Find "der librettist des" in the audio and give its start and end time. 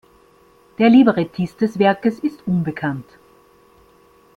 0.79-1.77